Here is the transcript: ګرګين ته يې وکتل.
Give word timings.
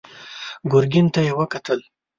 ګرګين 0.71 1.07
ته 1.13 1.19
يې 1.27 1.31
وکتل. 1.39 1.79